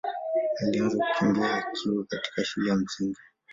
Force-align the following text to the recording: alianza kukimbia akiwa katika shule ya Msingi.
alianza 0.59 0.97
kukimbia 1.03 1.55
akiwa 1.67 2.03
katika 2.05 2.43
shule 2.43 2.69
ya 2.69 2.75
Msingi. 2.75 3.19